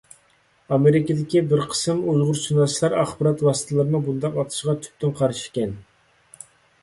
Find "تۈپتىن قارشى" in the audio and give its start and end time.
4.87-5.47